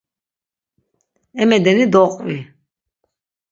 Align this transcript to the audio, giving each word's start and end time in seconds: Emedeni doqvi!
Emedeni 1.41 1.85
doqvi! 1.93 2.37